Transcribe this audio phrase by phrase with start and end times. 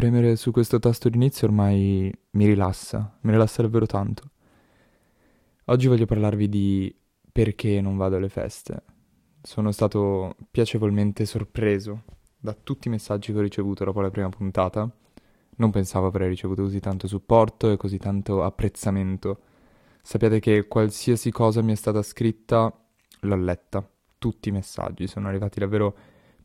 [0.00, 4.30] premere su questo tasto d'inizio ormai mi rilassa, mi rilassa davvero tanto.
[5.66, 6.96] Oggi voglio parlarvi di
[7.30, 8.82] perché non vado alle feste.
[9.42, 12.04] Sono stato piacevolmente sorpreso
[12.38, 14.90] da tutti i messaggi che ho ricevuto dopo la prima puntata.
[15.56, 19.40] Non pensavo avrei ricevuto così tanto supporto e così tanto apprezzamento.
[20.00, 22.74] Sappiate che qualsiasi cosa mi è stata scritta
[23.20, 23.86] l'ho letta.
[24.16, 25.94] Tutti i messaggi sono arrivati davvero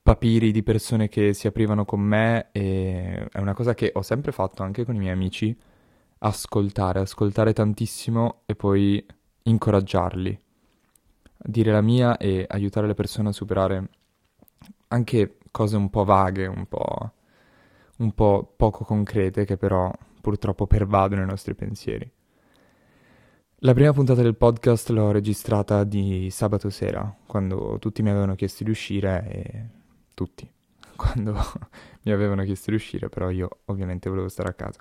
[0.05, 4.31] papiri di persone che si aprivano con me e è una cosa che ho sempre
[4.31, 5.57] fatto anche con i miei amici,
[6.19, 9.03] ascoltare, ascoltare tantissimo e poi
[9.41, 10.39] incoraggiarli,
[11.35, 13.89] dire la mia e aiutare le persone a superare
[14.89, 17.11] anche cose un po' vaghe, un po',
[17.97, 22.07] un po' poco concrete che però purtroppo pervadono i nostri pensieri.
[23.59, 28.63] La prima puntata del podcast l'ho registrata di sabato sera, quando tutti mi avevano chiesto
[28.63, 29.83] di uscire e
[30.15, 30.49] tutti,
[30.97, 31.35] quando
[32.03, 34.79] mi avevano chiesto di uscire, però io ovviamente volevo stare a casa.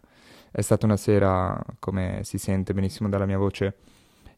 [0.51, 3.77] È stata una sera, come si sente benissimo dalla mia voce,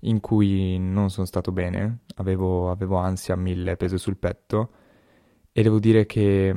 [0.01, 4.71] in cui non sono stato bene, avevo, avevo ansia a mille, peso sul petto,
[5.53, 6.55] e devo dire che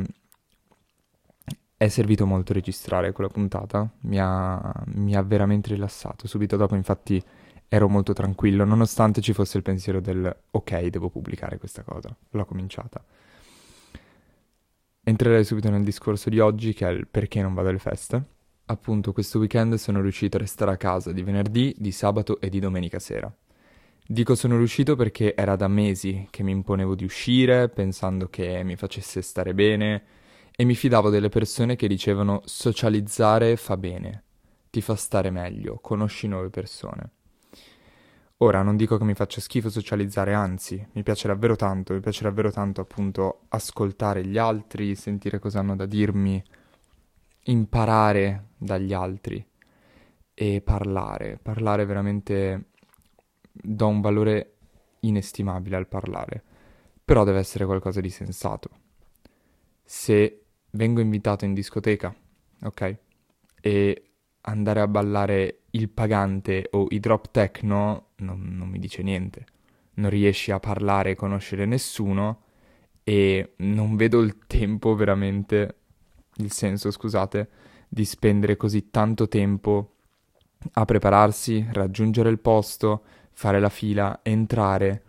[1.78, 6.28] è servito molto registrare quella puntata, mi ha, mi ha veramente rilassato.
[6.28, 7.24] Subito dopo, infatti,
[7.70, 12.14] ero molto tranquillo, nonostante ci fosse il pensiero del ok, devo pubblicare questa cosa.
[12.32, 13.02] L'ho cominciata.
[15.10, 18.24] Entrerei subito nel discorso di oggi, che è il perché non vado alle feste.
[18.66, 22.60] Appunto, questo weekend sono riuscito a restare a casa di venerdì, di sabato e di
[22.60, 23.36] domenica sera.
[24.06, 28.76] Dico sono riuscito perché era da mesi che mi imponevo di uscire, pensando che mi
[28.76, 30.04] facesse stare bene,
[30.56, 34.24] e mi fidavo delle persone che dicevano socializzare fa bene,
[34.70, 37.14] ti fa stare meglio, conosci nuove persone.
[38.42, 42.24] Ora non dico che mi faccia schifo socializzare, anzi, mi piace davvero tanto, mi piace
[42.24, 46.42] davvero tanto appunto ascoltare gli altri, sentire cosa hanno da dirmi,
[47.44, 49.46] imparare dagli altri
[50.34, 51.38] e parlare.
[51.42, 52.70] Parlare veramente
[53.52, 54.54] do un valore
[55.02, 56.42] inestimabile al parlare,
[57.04, 58.70] però deve essere qualcosa di sensato.
[59.84, 62.16] Se vengo invitato in discoteca,
[62.64, 62.98] ok?
[63.60, 64.12] E
[64.42, 69.46] andare a ballare il pagante o i drop techno non, non mi dice niente.
[69.96, 72.44] Non riesci a parlare e conoscere nessuno
[73.04, 75.76] e non vedo il tempo veramente,
[76.36, 77.50] il senso, scusate,
[77.88, 79.96] di spendere così tanto tempo
[80.74, 85.04] a prepararsi, raggiungere il posto, fare la fila, entrare,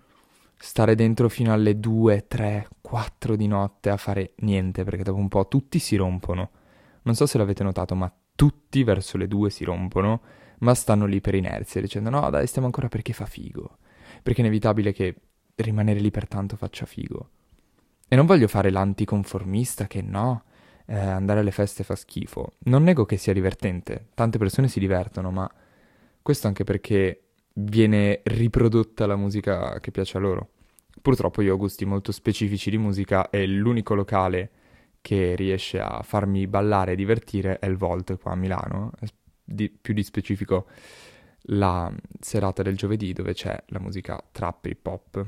[0.57, 5.29] stare dentro fino alle 2, 3, 4 di notte a fare niente, perché dopo un
[5.29, 6.51] po' tutti si rompono.
[7.03, 10.23] Non so se l'avete notato, ma tutti verso le due si rompono,
[10.61, 13.77] ma stanno lì per inerzia, dicendo no dai stiamo ancora perché fa figo,
[14.23, 15.15] perché è inevitabile che
[15.57, 17.29] rimanere lì per tanto faccia figo.
[18.09, 20.45] E non voglio fare l'anticonformista che no,
[20.87, 22.55] eh, andare alle feste fa schifo.
[22.61, 25.51] Non nego che sia divertente, tante persone si divertono, ma
[26.23, 30.49] questo anche perché viene riprodotta la musica che piace a loro.
[31.03, 34.51] Purtroppo io ho gusti molto specifici di musica e l'unico locale
[35.01, 38.93] che riesce a farmi ballare e divertire è il Volt qua a Milano,
[39.43, 40.67] di, più di specifico
[41.45, 45.27] la serata del giovedì dove c'è la musica trap hip hop.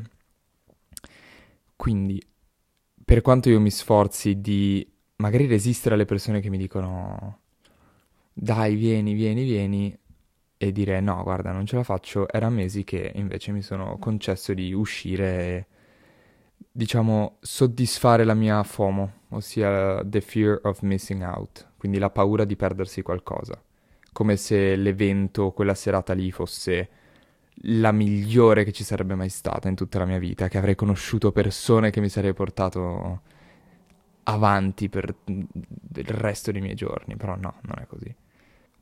[1.74, 2.22] Quindi,
[3.04, 7.40] per quanto io mi sforzi di magari resistere alle persone che mi dicono
[8.32, 9.98] dai, vieni, vieni, vieni,
[10.56, 14.54] e dire no, guarda, non ce la faccio, era mesi che invece mi sono concesso
[14.54, 15.66] di uscire
[16.72, 22.56] diciamo, soddisfare la mia FOMO, ossia the fear of missing out, quindi la paura di
[22.56, 23.62] perdersi qualcosa,
[24.12, 26.88] come se l'evento, quella serata lì fosse
[27.66, 31.30] la migliore che ci sarebbe mai stata in tutta la mia vita, che avrei conosciuto
[31.30, 33.20] persone che mi sarei portato
[34.24, 38.14] avanti per il resto dei miei giorni, però no, non è così.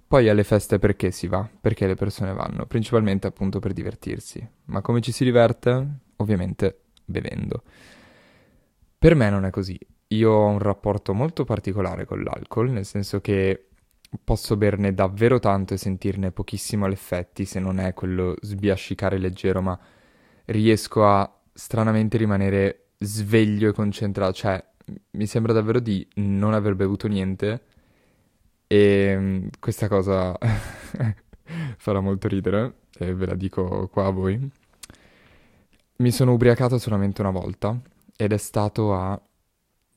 [0.06, 1.48] Poi alle feste perché si va?
[1.60, 2.66] Perché le persone vanno?
[2.66, 4.44] Principalmente appunto per divertirsi.
[4.66, 5.86] Ma come ci si diverte?
[6.16, 7.62] Ovviamente bevendo.
[8.98, 9.78] Per me non è così.
[10.08, 13.66] Io ho un rapporto molto particolare con l'alcol, nel senso che
[14.24, 19.78] posso berne davvero tanto e sentirne pochissimo l'effetti, se non è quello sbiascicare leggero, ma
[20.46, 24.32] riesco a stranamente rimanere sveglio e concentrato.
[24.32, 24.64] Cioè,
[25.12, 27.62] mi sembra davvero di non aver bevuto niente
[28.66, 30.36] e questa cosa
[31.76, 34.50] farà molto ridere, e ve la dico qua a voi.
[36.00, 37.78] Mi sono ubriacato solamente una volta
[38.16, 39.20] ed è stato a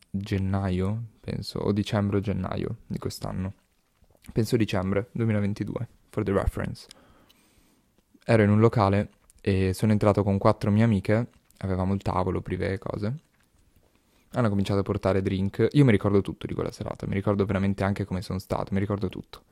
[0.09, 3.53] gennaio, penso, o dicembre o gennaio di quest'anno.
[4.33, 6.87] Penso dicembre 2022, for the reference.
[8.25, 11.29] Ero in un locale e sono entrato con quattro mie amiche,
[11.59, 13.19] avevamo il tavolo, privé e cose.
[14.31, 15.69] hanno cominciato a portare drink.
[15.71, 18.79] Io mi ricordo tutto di quella serata, mi ricordo veramente anche come sono stato, mi
[18.81, 19.43] ricordo tutto.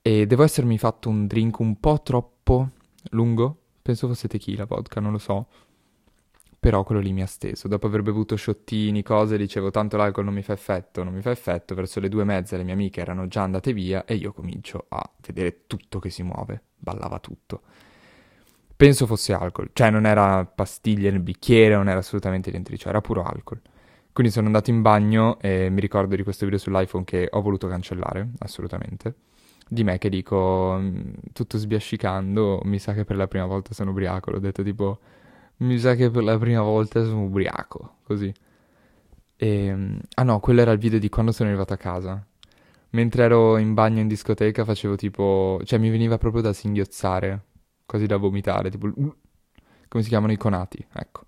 [0.00, 2.70] E devo essermi fatto un drink un po' troppo
[3.10, 5.46] lungo, penso fosse tequila, vodka, non lo so.
[6.58, 7.68] Però quello lì mi ha steso.
[7.68, 11.30] Dopo aver bevuto sciottini, cose, dicevo tanto l'alcol non mi fa effetto, non mi fa
[11.30, 11.74] effetto.
[11.74, 14.86] Verso le due e mezza le mie amiche erano già andate via e io comincio
[14.88, 16.62] a vedere tutto che si muove.
[16.78, 17.60] Ballava tutto.
[18.74, 23.02] Penso fosse alcol, cioè non era pastiglie nel bicchiere, non era assolutamente niente cioè era
[23.02, 23.60] puro alcol.
[24.14, 27.68] Quindi sono andato in bagno e mi ricordo di questo video sull'iPhone che ho voluto
[27.68, 29.14] cancellare, assolutamente.
[29.68, 33.90] Di me che dico, mm, tutto sbiascicando, mi sa che per la prima volta sono
[33.90, 34.30] ubriaco.
[34.30, 34.98] L'ho detto tipo
[35.58, 38.32] mi sa che per la prima volta sono ubriaco, così.
[39.36, 42.24] E, ehm, ah no, quello era il video di quando sono arrivato a casa.
[42.90, 45.60] Mentre ero in bagno in discoteca facevo tipo...
[45.64, 47.44] Cioè mi veniva proprio da singhiozzare,
[47.86, 48.90] quasi da vomitare, tipo...
[48.92, 51.22] Come si chiamano i conati, ecco.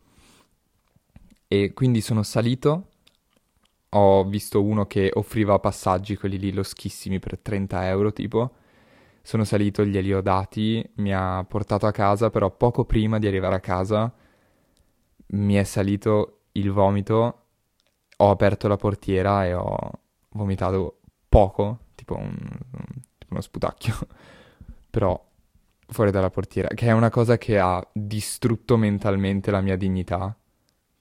[1.49, 2.89] E quindi sono salito,
[3.97, 8.53] ho visto uno che offriva passaggi, quelli lì loschissimi per 30 euro tipo
[9.27, 13.57] sono salito, glieli ho dati, mi ha portato a casa, però poco prima di arrivare
[13.57, 14.13] a casa
[15.31, 17.43] mi è salito il vomito,
[18.19, 19.77] ho aperto la portiera e ho
[20.29, 22.37] vomitato poco, tipo, un,
[23.19, 23.97] tipo uno sputacchio,
[24.91, 25.21] però
[25.89, 30.37] fuori dalla portiera, che è una cosa che ha distrutto mentalmente la mia dignità.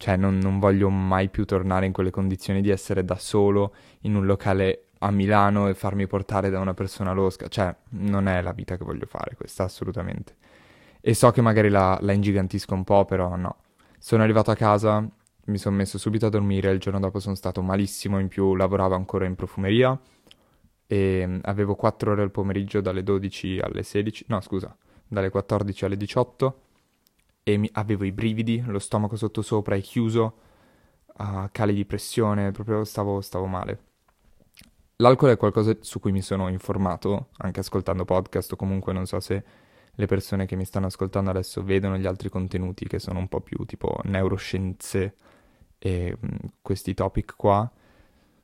[0.05, 4.15] Cioè, non, non voglio mai più tornare in quelle condizioni di essere da solo in
[4.15, 7.47] un locale a Milano e farmi portare da una persona losca.
[7.47, 10.35] Cioè, non è la vita che voglio fare questa, assolutamente.
[11.01, 13.55] E so che magari la, la ingigantisco un po', però no.
[13.97, 15.03] Sono arrivato a casa,
[15.45, 18.93] mi sono messo subito a dormire, il giorno dopo sono stato malissimo, in più lavoravo
[18.93, 19.99] ancora in profumeria
[20.85, 24.77] e mm, avevo 4 ore al pomeriggio dalle 12 alle 16, no scusa,
[25.07, 26.59] dalle 14 alle 18
[27.47, 30.37] e mi, avevo i brividi, lo stomaco sottosopra è chiuso,
[31.17, 33.79] uh, cali di pressione, proprio stavo, stavo male.
[34.95, 39.19] L'alcol è qualcosa su cui mi sono informato, anche ascoltando podcast o comunque non so
[39.19, 39.43] se
[39.91, 43.41] le persone che mi stanno ascoltando adesso vedono gli altri contenuti che sono un po'
[43.41, 45.15] più tipo neuroscienze
[45.77, 47.71] e mh, questi topic qua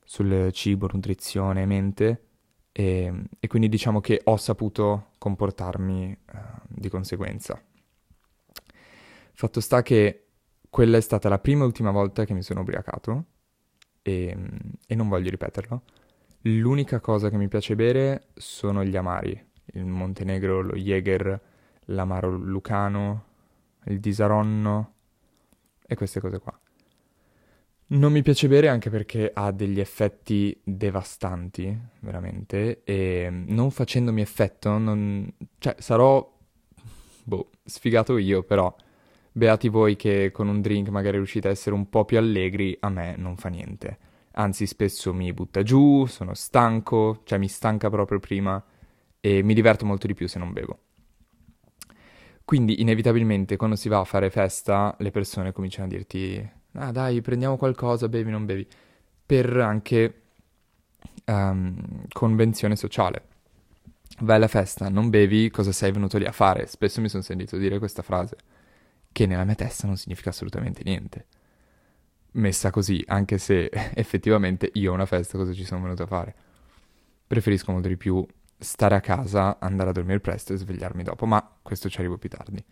[0.03, 2.25] sul cibo, nutrizione, mente
[2.71, 6.37] e, e quindi diciamo che ho saputo comportarmi uh,
[6.67, 7.59] di conseguenza.
[9.33, 10.27] Fatto sta che
[10.69, 13.25] quella è stata la prima e ultima volta che mi sono ubriacato
[14.01, 14.37] e,
[14.87, 15.83] e non voglio ripeterlo
[16.45, 19.39] L'unica cosa che mi piace bere sono gli amari,
[19.73, 21.39] il Montenegro, lo Jäger,
[21.85, 23.25] l'amaro lucano,
[23.85, 24.93] il disaronno
[25.85, 26.59] e queste cose qua.
[27.87, 34.79] Non mi piace bere anche perché ha degli effetti devastanti, veramente, e non facendomi effetto,
[34.79, 35.31] non...
[35.59, 36.37] cioè sarò,
[37.23, 38.73] boh, sfigato io, però
[39.31, 42.89] beati voi che con un drink magari riuscite a essere un po' più allegri, a
[42.89, 48.19] me non fa niente anzi spesso mi butta giù, sono stanco, cioè mi stanca proprio
[48.19, 48.63] prima
[49.19, 50.79] e mi diverto molto di più se non bevo.
[52.45, 57.21] Quindi inevitabilmente quando si va a fare festa le persone cominciano a dirti ah dai
[57.21, 58.67] prendiamo qualcosa, bevi, non bevi,
[59.25, 60.21] per anche
[61.25, 63.29] um, convenzione sociale.
[64.19, 66.67] Vai alla festa, non bevi, cosa sei venuto lì a fare?
[66.67, 68.35] Spesso mi sono sentito dire questa frase,
[69.11, 71.25] che nella mia testa non significa assolutamente niente
[72.33, 76.35] messa così, anche se effettivamente io a una festa cosa ci sono venuto a fare.
[77.27, 78.25] Preferisco molto di più
[78.57, 82.29] stare a casa, andare a dormire presto e svegliarmi dopo, ma questo ci arrivo più
[82.29, 82.63] tardi.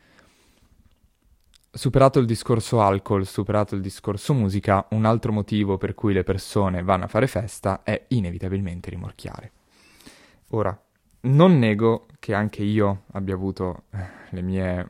[1.71, 6.83] Superato il discorso alcol, superato il discorso musica, un altro motivo per cui le persone
[6.83, 9.51] vanno a fare festa è inevitabilmente rimorchiare.
[10.49, 10.77] Ora,
[11.21, 14.87] non nego che anche io abbia avuto eh, le mie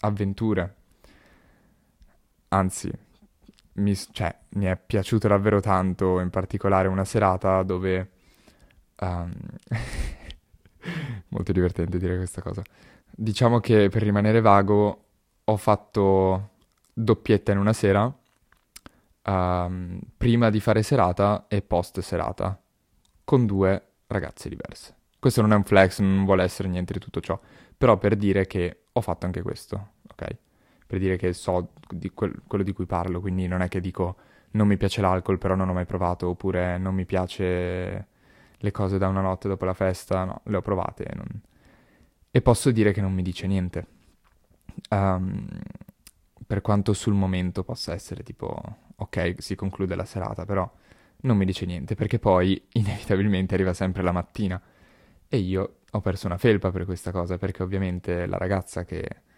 [0.00, 0.76] avventure,
[2.52, 2.90] anzi,
[3.74, 8.10] mi, cioè, mi è piaciuto davvero tanto, in particolare una serata dove...
[9.00, 9.32] Um,
[11.28, 12.62] molto divertente dire questa cosa.
[13.10, 15.04] Diciamo che per rimanere vago
[15.44, 16.50] ho fatto
[16.92, 18.12] doppietta in una sera,
[19.24, 22.60] um, prima di fare serata e post serata,
[23.24, 24.94] con due ragazze diverse.
[25.18, 27.38] Questo non è un flex, non vuole essere niente di tutto ciò,
[27.76, 30.36] però per dire che ho fatto anche questo, ok?
[30.92, 34.16] Per dire che so di quel, quello di cui parlo, quindi non è che dico
[34.50, 38.08] non mi piace l'alcol però non ho mai provato, oppure non mi piace
[38.54, 41.26] le cose da una notte dopo la festa, no, le ho provate e, non...
[42.30, 43.86] e posso dire che non mi dice niente.
[44.90, 45.48] Um,
[46.46, 48.60] per quanto sul momento possa essere tipo,
[48.94, 50.70] ok, si conclude la serata, però
[51.22, 54.60] non mi dice niente, perché poi inevitabilmente arriva sempre la mattina.
[55.26, 59.30] E io ho perso una felpa per questa cosa, perché ovviamente la ragazza che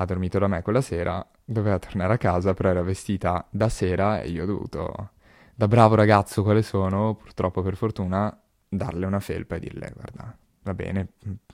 [0.00, 4.20] ha dormito da me quella sera, doveva tornare a casa, però era vestita da sera
[4.20, 5.10] e io ho dovuto,
[5.54, 10.74] da bravo ragazzo quale sono, purtroppo per fortuna, darle una felpa e dirle guarda, va
[10.74, 11.08] bene,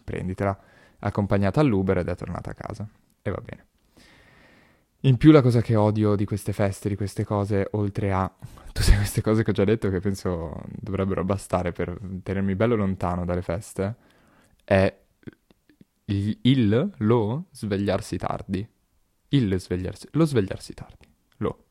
[0.05, 0.59] prenditela,
[0.99, 2.87] accompagnata all'Uber ed è tornata a casa.
[3.23, 3.67] E va bene.
[5.01, 8.31] In più la cosa che odio di queste feste, di queste cose, oltre a
[8.73, 13.25] tutte queste cose che ho già detto che penso dovrebbero bastare per tenermi bello lontano
[13.25, 13.95] dalle feste,
[14.65, 14.95] è
[16.07, 18.67] il, il lo svegliarsi tardi.
[19.29, 21.09] Il svegliarsi, lo svegliarsi tardi.
[21.39, 21.65] Lo.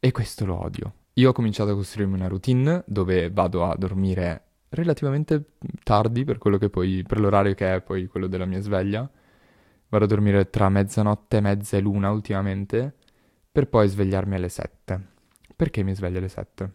[0.00, 0.94] E questo lo odio.
[1.14, 6.58] Io ho cominciato a costruirmi una routine dove vado a dormire relativamente tardi per quello
[6.58, 9.10] che poi, per l'orario che è poi quello della mia sveglia.
[9.88, 12.94] Vado a dormire tra mezzanotte e mezza e l'una ultimamente,
[13.50, 15.06] per poi svegliarmi alle sette.
[15.56, 16.74] Perché mi sveglio alle sette?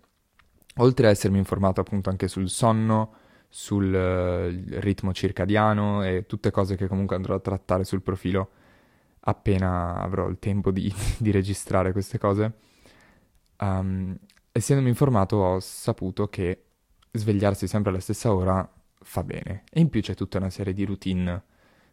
[0.77, 3.13] Oltre a essermi informato appunto anche sul sonno,
[3.55, 8.49] sul uh, ritmo circadiano e tutte cose che comunque andrò a trattare sul profilo
[9.19, 12.53] appena avrò il tempo di, di registrare queste cose.
[13.59, 14.17] Um,
[14.51, 16.63] essendomi informato ho saputo che
[17.11, 18.67] svegliarsi sempre alla stessa ora
[19.01, 19.65] fa bene.
[19.71, 21.43] E in più c'è tutta una serie di routine,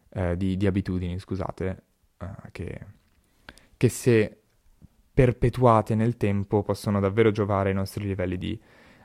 [0.09, 1.83] eh, di, di, abitudini, scusate,
[2.17, 2.85] eh, che,
[3.77, 4.41] che se
[5.13, 8.59] perpetuate nel tempo possono davvero giovare ai nostri livelli di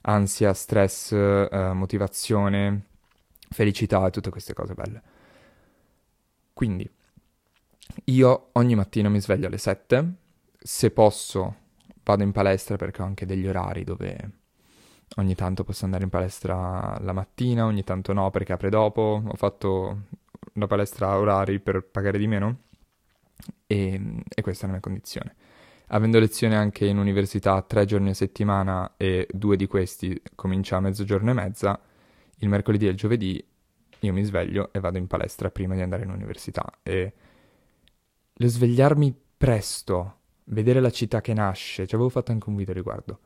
[0.08, 2.82] ansia, stress, eh, motivazione,
[3.50, 5.02] felicità e tutte queste cose belle.
[6.52, 6.88] Quindi,
[8.04, 10.14] io ogni mattina mi sveglio alle 7,
[10.58, 11.64] se posso
[12.02, 14.30] vado in palestra perché ho anche degli orari dove
[15.16, 19.34] ogni tanto posso andare in palestra la mattina, ogni tanto no perché apre dopo, ho
[19.34, 20.02] fatto
[20.54, 22.62] la palestra a orari per pagare di meno
[23.66, 25.34] e, e questa è la mia condizione
[25.88, 30.80] avendo lezioni anche in università tre giorni a settimana e due di questi comincia a
[30.80, 31.80] mezzogiorno e mezza,
[32.38, 33.44] il mercoledì e il giovedì
[34.00, 36.64] io mi sveglio e vado in palestra prima di andare in università.
[36.82, 37.12] E
[38.32, 43.20] lo svegliarmi presto, vedere la città che nasce, ci avevo fatto anche un video riguardo,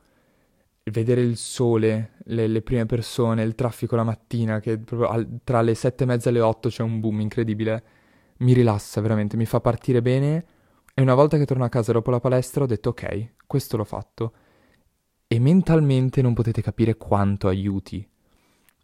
[0.83, 5.61] vedere il sole, le, le prime persone, il traffico la mattina, che proprio al, tra
[5.61, 7.83] le sette e mezza e le otto c'è un boom incredibile,
[8.37, 10.45] mi rilassa veramente, mi fa partire bene
[10.93, 13.83] e una volta che torno a casa dopo la palestra ho detto ok, questo l'ho
[13.83, 14.33] fatto.
[15.27, 18.05] E mentalmente non potete capire quanto aiuti.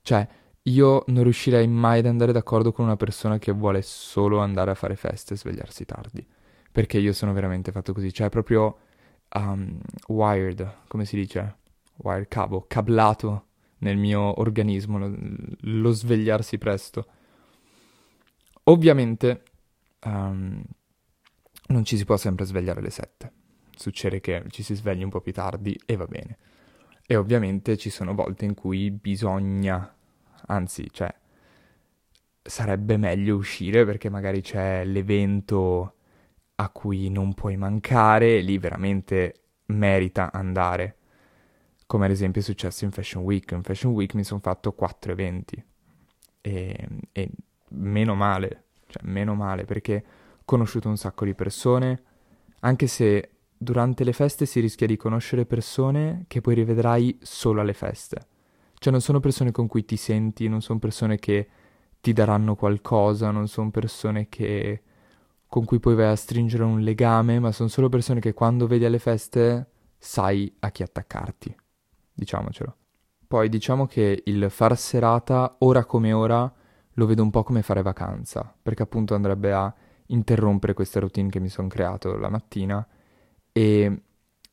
[0.02, 0.26] Cioè,
[0.64, 4.76] io non riuscirei mai ad andare d'accordo con una persona che vuole solo andare a
[4.76, 6.26] fare feste e svegliarsi tardi.
[6.72, 8.14] Perché io sono veramente fatto così.
[8.14, 8.78] Cioè, proprio
[9.34, 11.58] um, wired, come si dice?
[11.98, 13.46] Wired, cavo, cablato
[13.80, 15.14] nel mio organismo, lo,
[15.60, 17.08] lo svegliarsi presto.
[18.64, 19.44] Ovviamente,
[20.06, 20.64] um,
[21.68, 23.32] non ci si può sempre svegliare alle 7.
[23.76, 26.38] Succede che ci si svegli un po' più tardi e va bene.
[27.06, 29.96] E ovviamente ci sono volte in cui bisogna,
[30.48, 31.14] anzi, cioè,
[32.42, 35.94] sarebbe meglio uscire perché magari c'è l'evento
[36.56, 40.96] a cui non puoi mancare e lì veramente merita andare.
[41.86, 43.52] Come ad esempio è successo in Fashion Week.
[43.52, 45.64] In Fashion Week mi sono fatto quattro eventi.
[46.42, 47.30] E, e
[47.70, 50.04] meno male, cioè meno male perché
[50.48, 52.04] conosciuto un sacco di persone,
[52.62, 57.74] anche se durante le feste si rischia di conoscere persone che poi rivedrai solo alle
[57.74, 58.27] feste.
[58.75, 61.50] Cioè non sono persone con cui ti senti, non sono persone che
[62.00, 64.84] ti daranno qualcosa, non sono persone che...
[65.48, 68.86] con cui poi vai a stringere un legame, ma sono solo persone che quando vedi
[68.86, 71.54] alle feste sai a chi attaccarti.
[72.13, 72.75] Diciamocelo.
[73.27, 76.50] Poi diciamo che il far serata, ora come ora,
[76.94, 79.75] lo vedo un po' come fare vacanza, perché appunto andrebbe a
[80.08, 82.86] interrompere questa routine che mi sono creato la mattina
[83.52, 84.02] e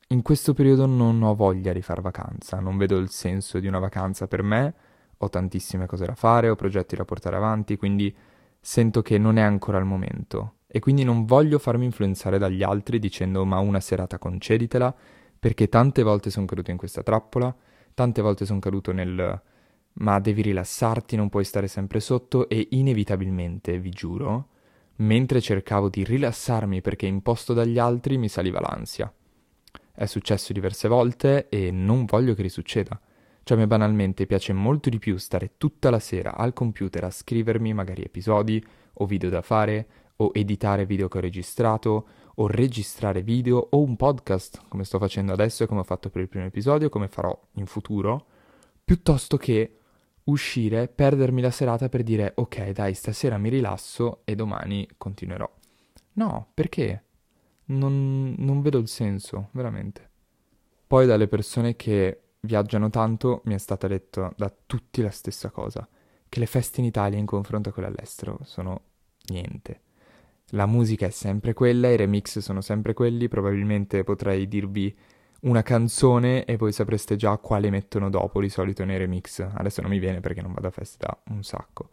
[0.08, 3.78] in questo periodo non ho voglia di fare vacanza, non vedo il senso di una
[3.78, 4.74] vacanza per me,
[5.16, 8.14] ho tantissime cose da fare, ho progetti da portare avanti, quindi
[8.60, 12.98] sento che non è ancora il momento e quindi non voglio farmi influenzare dagli altri
[12.98, 14.94] dicendo ma una serata conceditela,
[15.38, 17.54] perché tante volte sono caduto in questa trappola,
[17.94, 19.42] tante volte sono caduto nel
[19.96, 24.48] ma devi rilassarti, non puoi stare sempre sotto e inevitabilmente, vi giuro,
[24.96, 29.12] mentre cercavo di rilassarmi perché imposto dagli altri mi saliva l'ansia.
[29.92, 33.00] È successo diverse volte e non voglio che risucceda.
[33.42, 37.74] Cioè me banalmente piace molto di più stare tutta la sera al computer a scrivermi
[37.74, 39.86] magari episodi o video da fare
[40.16, 45.32] o editare video che ho registrato o registrare video o un podcast come sto facendo
[45.32, 48.26] adesso e come ho fatto per il primo episodio, come farò in futuro,
[48.82, 49.78] piuttosto che
[50.24, 55.50] uscire, perdermi la serata per dire ok dai stasera mi rilasso e domani continuerò.
[56.14, 57.02] No, perché?
[57.66, 60.10] Non, non vedo il senso, veramente.
[60.86, 65.86] Poi dalle persone che viaggiano tanto mi è stata detta da tutti la stessa cosa,
[66.28, 68.82] che le feste in Italia in confronto a quelle all'estero sono
[69.28, 69.80] niente.
[70.48, 74.94] La musica è sempre quella, i remix sono sempre quelli, probabilmente potrei dirvi
[75.44, 79.40] una canzone e voi sapreste già quale mettono dopo di solito nei remix.
[79.40, 81.90] Adesso non mi viene perché non vado a festa un sacco.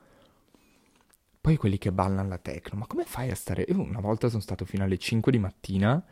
[1.40, 3.66] Poi quelli che ballano la techno, ma come fai a stare...
[3.68, 6.04] Io una volta sono stato fino alle 5 di mattina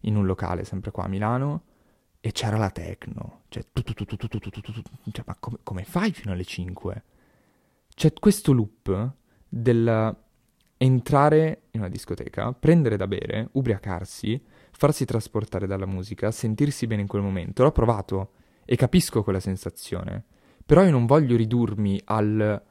[0.00, 1.62] in un locale sempre qua a Milano
[2.20, 3.42] e c'era la techno.
[3.48, 6.12] Cioè, tu, tu, tu, tu, tu, tu, tu, tu, tu, cioè ma come, come fai
[6.12, 7.04] fino alle 5?
[7.94, 9.12] C'è questo loop
[9.48, 10.16] del
[10.78, 17.08] entrare in una discoteca, prendere da bere, ubriacarsi, farsi trasportare dalla musica, sentirsi bene in
[17.08, 17.62] quel momento.
[17.62, 18.30] L'ho provato
[18.64, 20.24] e capisco quella sensazione.
[20.64, 22.62] Però io non voglio ridurmi al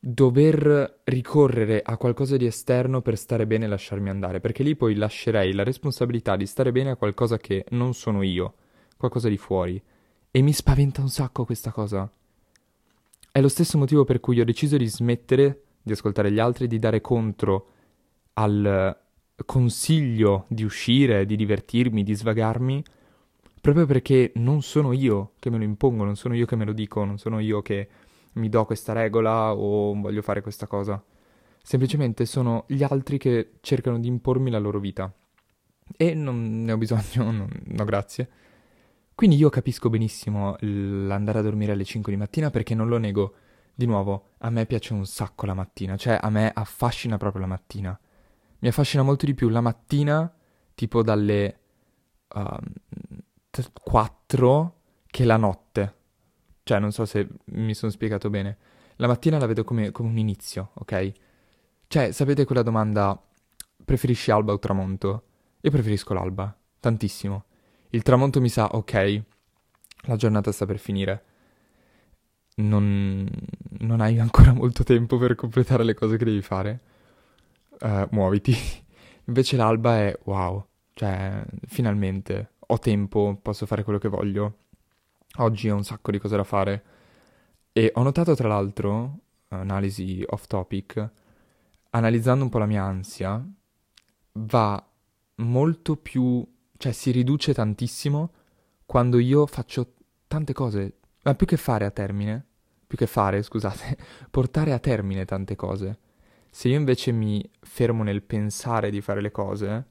[0.00, 4.94] dover ricorrere a qualcosa di esterno per stare bene e lasciarmi andare, perché lì poi
[4.94, 8.54] lascerei la responsabilità di stare bene a qualcosa che non sono io,
[8.96, 9.82] qualcosa di fuori.
[10.30, 12.10] E mi spaventa un sacco questa cosa.
[13.32, 16.78] È lo stesso motivo per cui ho deciso di smettere di ascoltare gli altri, di
[16.78, 17.66] dare contro
[18.34, 18.96] al
[19.44, 22.82] consiglio di uscire, di divertirmi, di svagarmi,
[23.60, 26.72] proprio perché non sono io che me lo impongo, non sono io che me lo
[26.72, 27.88] dico, non sono io che
[28.34, 31.02] mi do questa regola o voglio fare questa cosa.
[31.62, 35.12] Semplicemente sono gli altri che cercano di impormi la loro vita.
[35.96, 38.28] E non ne ho bisogno, non, no grazie.
[39.14, 43.34] Quindi io capisco benissimo l'andare a dormire alle 5 di mattina perché non lo nego.
[43.78, 47.46] Di nuovo, a me piace un sacco la mattina, cioè a me affascina proprio la
[47.46, 47.96] mattina.
[48.58, 50.34] Mi affascina molto di più la mattina,
[50.74, 51.60] tipo dalle
[52.34, 55.94] uh, ehm, 4, che la notte.
[56.64, 58.58] Cioè, non so se mi sono spiegato bene.
[58.96, 61.12] La mattina la vedo come, come un inizio, ok?
[61.86, 63.16] Cioè, sapete quella domanda,
[63.84, 65.22] preferisci alba o tramonto?
[65.60, 67.44] Io preferisco l'alba, tantissimo.
[67.90, 69.22] Il tramonto mi sa, ok,
[70.06, 71.22] la giornata sta per finire.
[72.58, 73.28] Non,
[73.80, 76.80] non hai ancora molto tempo per completare le cose che devi fare.
[77.80, 78.54] Uh, muoviti.
[79.26, 84.56] Invece l'alba è wow, cioè, finalmente ho tempo, posso fare quello che voglio.
[85.36, 86.84] Oggi ho un sacco di cose da fare.
[87.72, 91.10] E ho notato, tra l'altro, analisi off topic,
[91.90, 93.46] analizzando un po' la mia ansia,
[94.32, 94.84] va
[95.36, 96.44] molto più,
[96.76, 98.32] cioè si riduce tantissimo
[98.84, 99.94] quando io faccio
[100.26, 102.46] tante cose, ma più che fare a termine,
[102.88, 103.96] più che fare, scusate,
[104.30, 105.98] portare a termine tante cose.
[106.50, 109.86] Se io invece mi fermo nel pensare di fare le cose,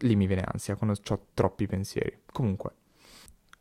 [0.00, 2.20] lì mi viene ansia quando ho troppi pensieri.
[2.32, 2.70] Comunque,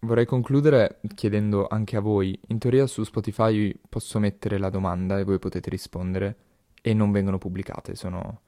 [0.02, 5.24] vorrei concludere chiedendo anche a voi, in teoria su Spotify posso mettere la domanda e
[5.24, 6.36] voi potete rispondere
[6.82, 8.42] e non vengono pubblicate, sono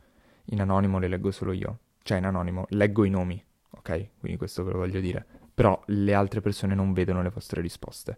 [0.45, 1.79] in anonimo, le leggo solo io.
[2.03, 4.09] Cioè in anonimo, leggo i nomi, ok?
[4.19, 5.25] Quindi questo ve lo voglio dire.
[5.55, 8.17] Però le altre persone non vedono le vostre risposte.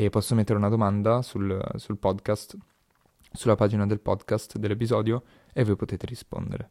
[0.00, 2.56] E posso mettere una domanda sul, sul podcast,
[3.32, 6.70] sulla pagina del podcast dell'episodio e voi potete rispondere.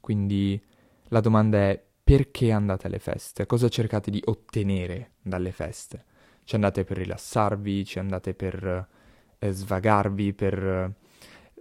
[0.00, 0.62] Quindi
[1.04, 3.46] la domanda è perché andate alle feste?
[3.46, 6.04] Cosa cercate di ottenere dalle feste?
[6.44, 7.86] Ci andate per rilassarvi?
[7.86, 8.86] Ci andate per
[9.38, 10.34] eh, svagarvi?
[10.34, 10.94] Per eh,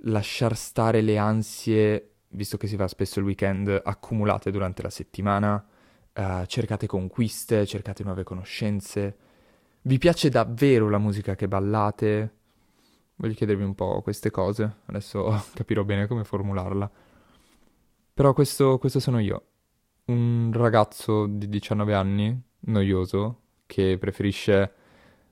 [0.10, 5.66] lasciar stare le ansie, visto che si fa spesso il weekend, accumulate durante la settimana?
[6.14, 7.66] Uh, cercate conquiste?
[7.66, 9.27] Cercate nuove conoscenze?
[9.88, 12.34] Vi piace davvero la musica che ballate?
[13.16, 16.92] Voglio chiedervi un po' queste cose, adesso capirò bene come formularla.
[18.14, 19.46] Però questo, questo sono io
[20.08, 24.74] un ragazzo di 19 anni, noioso, che preferisce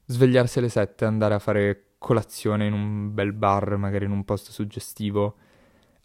[0.05, 4.23] svegliarsi alle 7 e andare a fare colazione in un bel bar, magari in un
[4.23, 5.35] posto suggestivo,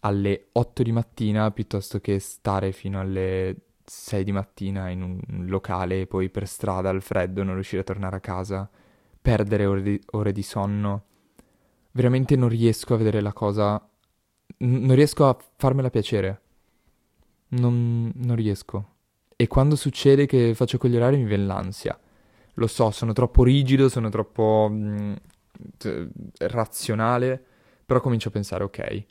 [0.01, 3.55] alle 8 di mattina, piuttosto che stare fino alle
[3.91, 7.83] 6 di mattina in un locale e poi per strada al freddo non riuscire a
[7.85, 8.69] tornare a casa,
[9.21, 11.03] perdere ore di, ore di sonno.
[11.91, 13.75] Veramente non riesco a vedere la cosa,
[14.59, 16.41] n- non riesco a farmela piacere
[17.49, 18.87] non, non riesco.
[19.35, 21.97] E quando succede che faccio quegli orari mi viene l'ansia.
[22.55, 25.15] Lo so, sono troppo rigido, sono troppo mh,
[25.77, 26.07] t-
[26.39, 27.43] razionale,
[27.85, 29.05] però comincio a pensare, ok,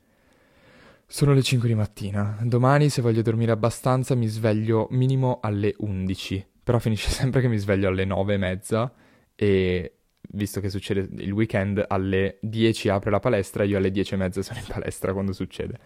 [1.13, 6.47] sono le 5 di mattina, domani se voglio dormire abbastanza mi sveglio minimo alle 11,
[6.63, 8.93] però finisce sempre che mi sveglio alle 9 e mezza.
[9.35, 9.95] E
[10.31, 14.41] visto che succede il weekend alle 10 apre la palestra, io alle 10 e mezza
[14.41, 15.79] sono in palestra quando succede.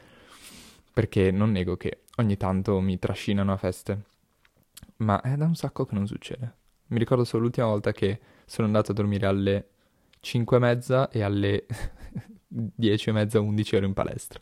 [0.93, 4.03] Perché non nego che ogni tanto mi trascinano a feste,
[4.97, 6.53] ma è da un sacco che non succede.
[6.89, 9.69] Mi ricordo solo l'ultima volta che sono andato a dormire alle
[10.21, 11.65] 5 e mezza e alle
[12.47, 14.39] 10 e mezza, 11 ero in palestra.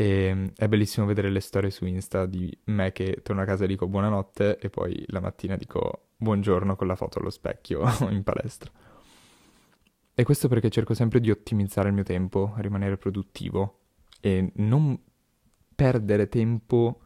[0.00, 3.66] E è bellissimo vedere le storie su Insta di me che torno a casa e
[3.66, 8.72] dico buonanotte e poi la mattina dico buongiorno con la foto allo specchio in palestra.
[10.14, 13.80] E questo perché cerco sempre di ottimizzare il mio tempo, rimanere produttivo
[14.22, 14.98] e non
[15.74, 17.00] perdere tempo,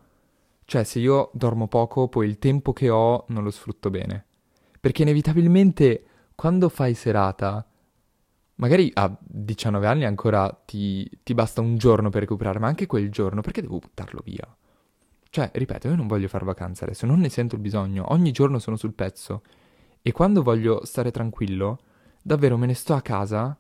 [0.65, 4.25] cioè se io dormo poco, poi il tempo che ho non lo sfrutto bene.
[4.81, 6.05] Perché inevitabilmente
[6.37, 7.67] quando fai serata,
[8.57, 13.11] magari a 19 anni ancora ti, ti basta un giorno per recuperare, ma anche quel
[13.11, 14.47] giorno, perché devo buttarlo via?
[15.31, 18.59] Cioè, ripeto, io non voglio fare vacanza adesso, non ne sento il bisogno, ogni giorno
[18.59, 19.43] sono sul pezzo.
[20.01, 21.79] E quando voglio stare tranquillo,
[22.23, 23.59] davvero me ne sto a casa,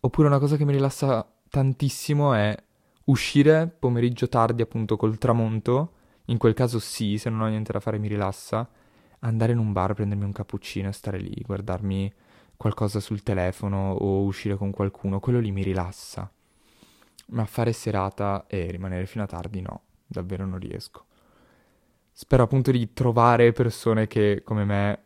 [0.00, 2.54] oppure una cosa che mi rilassa tantissimo è
[3.04, 5.92] uscire pomeriggio tardi appunto col tramonto,
[6.26, 8.68] in quel caso sì, se non ho niente da fare mi rilassa,
[9.20, 12.12] andare in un bar, prendermi un cappuccino e stare lì, guardarmi
[12.56, 16.30] qualcosa sul telefono o uscire con qualcuno, quello lì mi rilassa.
[17.26, 21.04] Ma fare serata e rimanere fino a tardi no, davvero non riesco.
[22.12, 25.02] Spero appunto di trovare persone che come me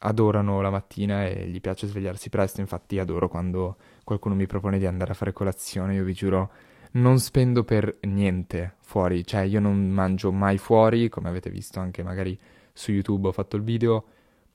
[0.00, 4.86] adorano la mattina e gli piace svegliarsi presto, infatti adoro quando qualcuno mi propone di
[4.86, 6.50] andare a fare colazione, io vi giuro
[6.92, 12.02] non spendo per niente fuori, cioè io non mangio mai fuori, come avete visto anche
[12.02, 12.38] magari
[12.72, 14.04] su YouTube ho fatto il video,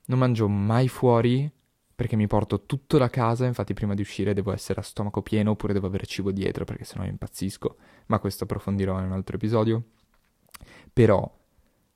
[0.06, 1.50] non mangio mai fuori
[1.96, 5.52] perché mi porto tutto da casa, infatti prima di uscire devo essere a stomaco pieno
[5.52, 7.76] oppure devo avere cibo dietro perché sennò impazzisco,
[8.08, 9.84] ma questo approfondirò in un altro episodio.
[10.92, 11.40] Però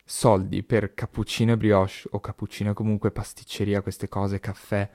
[0.03, 4.89] soldi per cappuccino e brioche o cappuccino comunque pasticceria, queste cose, caffè,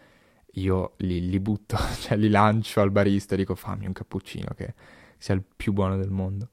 [0.52, 4.74] io li, li butto, cioè li lancio al barista e dico fammi un cappuccino che
[5.18, 6.48] sia il più buono del mondo.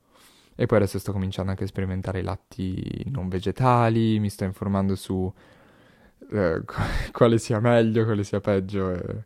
[0.55, 4.95] E poi adesso sto cominciando anche a sperimentare i latti non vegetali, mi sto informando
[4.95, 5.31] su
[6.31, 6.61] eh,
[7.11, 9.25] quale sia meglio, quale sia peggio, e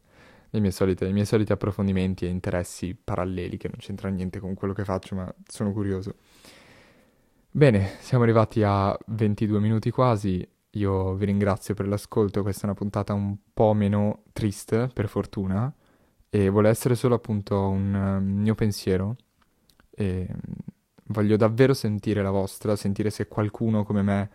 [0.51, 4.53] i miei, soliti, i miei soliti approfondimenti e interessi paralleli che non c'entrano niente con
[4.53, 6.15] quello che faccio, ma sono curioso.
[7.49, 10.47] Bene, siamo arrivati a 22 minuti quasi.
[10.71, 12.41] Io vi ringrazio per l'ascolto.
[12.41, 15.71] Questa è una puntata un po' meno triste, per fortuna.
[16.29, 19.15] E vuole essere solo appunto un uh, mio pensiero.
[19.91, 20.27] E
[21.05, 24.29] voglio davvero sentire la vostra, sentire se qualcuno come me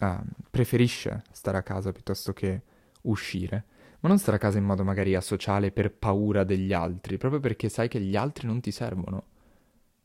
[0.00, 0.16] uh,
[0.50, 2.62] preferisce stare a casa piuttosto che
[3.02, 3.64] uscire.
[4.00, 7.68] Ma non stare a casa in modo magari asociale per paura degli altri, proprio perché
[7.68, 9.34] sai che gli altri non ti servono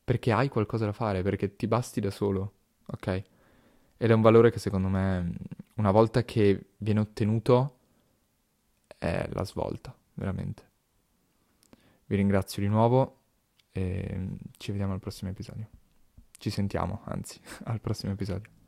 [0.04, 2.52] perché hai qualcosa da fare, perché ti basti da solo,
[2.86, 3.22] ok?
[3.96, 5.32] Ed è un valore che secondo me,
[5.74, 7.78] una volta che viene ottenuto,
[8.98, 10.70] è la svolta, veramente.
[12.06, 13.20] Vi ringrazio di nuovo
[13.70, 14.28] e
[14.58, 15.68] ci vediamo al prossimo episodio.
[16.36, 18.61] Ci sentiamo, anzi, al prossimo episodio.